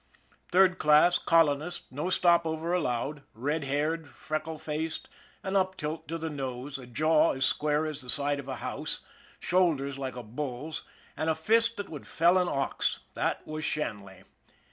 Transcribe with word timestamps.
Third 0.51 0.79
class, 0.79 1.19
colonist, 1.19 1.83
no 1.91 2.09
stop 2.09 2.47
over 2.47 2.73
allowed, 2.73 3.21
red 3.35 3.65
haired, 3.65 4.07
freckle 4.09 4.57
faced, 4.57 5.07
an 5.43 5.55
uptilt 5.55 6.07
to 6.07 6.17
the 6.17 6.27
nose, 6.27 6.79
a 6.79 6.87
jaw 6.87 7.33
as 7.33 7.45
square 7.45 7.85
as 7.85 8.01
the 8.01 8.09
side 8.09 8.39
of 8.39 8.47
a 8.47 8.55
house, 8.65 9.01
shoulders 9.39 9.99
like 9.99 10.15
a 10.15 10.23
bull's, 10.23 10.81
and 11.15 11.29
a 11.29 11.35
fist 11.35 11.77
that 11.77 11.89
would 11.89 12.07
fell 12.07 12.39
an 12.39 12.47
ox 12.49 13.01
that 13.13 13.45
was 13.45 13.63
Shanley. 13.63 14.23